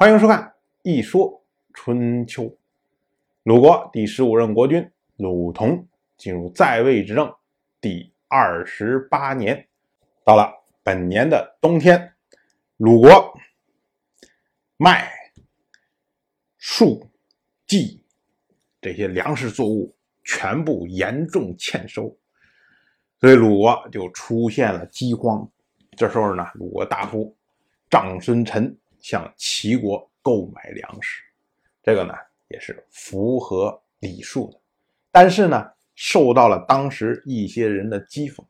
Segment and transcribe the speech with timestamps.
[0.00, 0.40] 欢迎收看
[0.84, 1.44] 《一说
[1.74, 2.44] 春秋》。
[3.42, 7.34] 鲁国第十五任国君鲁同进入在位执政
[7.80, 9.66] 第二十八年，
[10.22, 12.12] 到了本年的冬天，
[12.76, 13.36] 鲁国
[14.76, 15.10] 麦、
[16.58, 17.10] 粟、
[17.66, 18.00] 稷
[18.80, 19.92] 这些粮食作物
[20.22, 22.16] 全部严重欠收，
[23.18, 25.50] 所以鲁国就出现了饥荒。
[25.96, 27.36] 这时候呢，鲁国大夫
[27.90, 28.78] 长孙臣
[29.08, 31.22] 向齐国购买粮食，
[31.82, 32.12] 这个呢
[32.48, 34.60] 也是符合礼数的，
[35.10, 38.44] 但是呢受到了当时一些人的讥讽，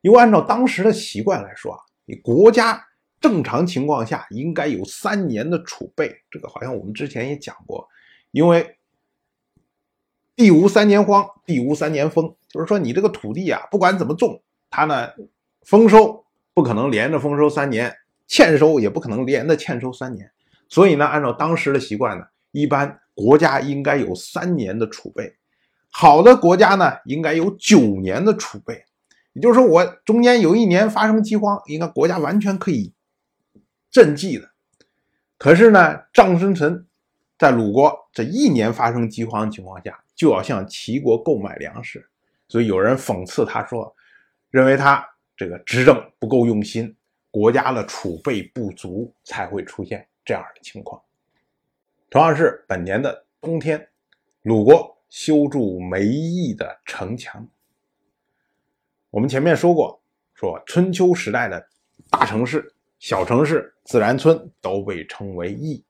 [0.00, 2.82] 因为按照当时的习惯来说啊，你国家
[3.20, 7.86] 正常情况下应该有三年的储备，这个好像我们之前也讲过，
[8.30, 8.78] 因为
[10.34, 15.10] 地无三年荒，地无三年丰，就是说你这个土地啊，不管怎么种，它呢
[15.66, 16.24] 丰收。
[16.54, 17.96] 不可能连着丰收三年，
[18.32, 20.32] 欠收也不可能连着欠收三年，
[20.66, 25.36] 所以呢，按照当时的习惯呢，一般国家应该有三年的储备，
[25.90, 28.86] 好的国家呢，应该有九年的储备，
[29.34, 32.94] 也就是说，我中间有一年发生饥荒，应该国家完全可以
[33.92, 34.48] 赈济的。
[35.36, 36.86] 可是呢，张孙臣
[37.38, 42.08] 在鲁国这一年发生饥荒的情况下，就要向齐国购买粮食，
[42.48, 43.94] 所以有人讽刺他说，
[44.50, 45.06] 认为他。
[45.34, 46.94] 这个执政不够用心，
[47.32, 51.02] 国家的储备不足，才会出现这样的情况。
[52.10, 53.88] 同样是本年的冬天，
[54.42, 57.48] 鲁国修筑梅邑的城墙。
[59.08, 60.00] 我们前面说过，
[60.34, 61.66] 说春秋时代的
[62.10, 65.82] 大城市、小城市、自然村都被称为邑，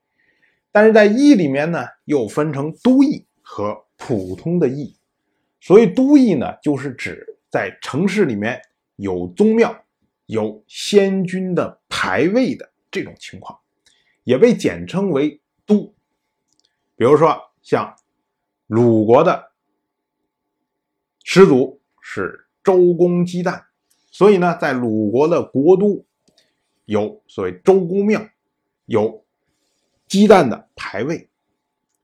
[0.70, 4.97] 但是在邑里面呢，又分成都邑和普通的邑。
[5.61, 8.63] 所以都邑呢，就是指在城市里面。
[8.97, 9.82] 有宗庙、
[10.33, 13.59] 有先君的牌位的这种情况，
[14.25, 15.95] 也被简称为都。
[16.97, 17.95] 比如说，像
[18.67, 19.53] 鲁国的
[21.23, 23.63] 始祖是周公姬旦，
[24.11, 26.03] 所以呢，在鲁国的国都
[26.87, 28.27] 有所谓周公庙，
[28.87, 29.23] 有
[30.07, 31.29] 姬旦的牌位，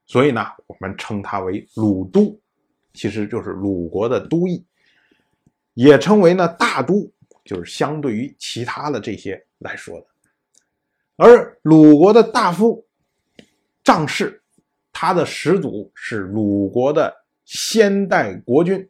[0.05, 2.38] 所以呢，我们称它为鲁都，
[2.93, 4.62] 其实就是鲁国的都邑。
[5.72, 7.11] 也称为呢大都，
[7.48, 10.06] 就是相对于其他的这些来说的。
[11.16, 12.86] 而鲁国的大夫
[13.82, 14.42] 张氏，
[14.92, 18.87] 他的始祖是鲁国的先代国君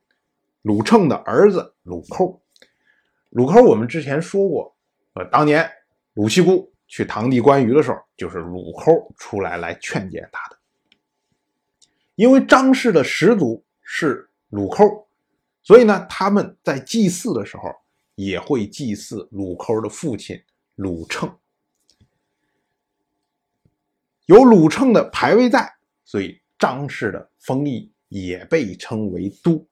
[0.63, 2.43] 鲁称的儿子鲁寇。
[3.29, 4.77] 鲁寇我们之前说过，
[5.13, 5.71] 呃，当年
[6.15, 10.59] 鲁西姑去堂弟关羽的时候，就是鲁寇出来来劝谏他的。
[12.17, 15.07] 因为张氏的始祖是鲁寇。
[15.63, 17.71] 所以呢，他们在祭祀的时候
[18.19, 20.43] 也会祭祀鲁寇的父亲
[20.75, 21.33] 鲁称。
[24.27, 25.73] 有鲁称的牌位在，
[26.05, 29.65] 所以张氏的封邑也被称为都，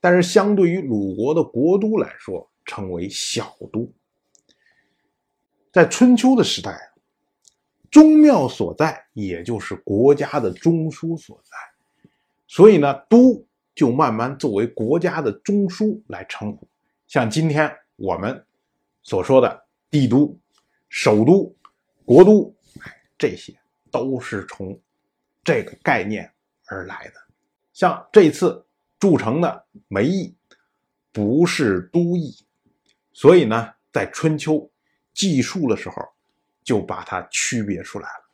[0.00, 3.88] 但是相对于鲁国的国都来说，称为小都。
[5.70, 6.92] 在春秋的时代，
[7.88, 11.56] 宗庙所在，也就是国家的中枢所在，
[12.48, 13.46] 所以呢，都。
[13.74, 16.68] 就慢慢作为国家的中枢来称呼，
[17.06, 18.44] 像今天我们
[19.04, 20.36] 所说的帝都、
[20.88, 21.54] 首都、
[22.04, 22.52] 国都，
[23.16, 23.56] 这些
[23.92, 24.76] 都是从
[25.44, 26.28] 这个概念
[26.66, 27.14] 而来的。
[27.72, 28.66] 像这次
[28.98, 30.34] 筑城的梅邑，
[31.12, 32.34] 不是都邑，
[33.12, 34.68] 所以呢，在春秋
[35.14, 35.94] 记述的时候
[36.64, 38.24] 就把它区别出来了。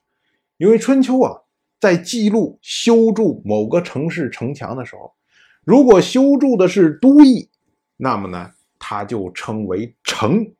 [0.56, 1.42] 因为春秋啊，
[1.78, 5.14] 在记录修筑某个城市城墙的时候。
[5.62, 7.50] 如果修筑的是都邑，
[7.98, 10.54] 那么呢，它就称为城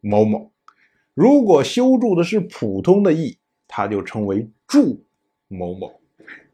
[0.00, 0.50] 某某；
[1.14, 3.38] 如果修筑的是普通的邑，
[3.68, 5.04] 它就称为筑
[5.48, 6.00] 某某。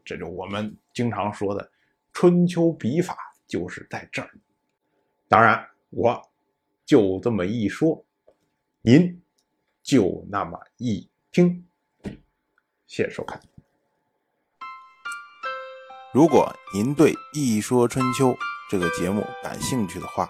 [0.03, 1.71] 这就我们经常说的
[2.13, 4.29] 春秋笔法，就是在这儿。
[5.27, 6.21] 当然，我
[6.85, 8.05] 就这么一说，
[8.81, 9.21] 您
[9.83, 11.65] 就那么一听。
[12.85, 13.41] 谢谢收看。
[16.13, 18.29] 如果您对《一说春秋》
[18.69, 20.29] 这个节目感兴趣的话，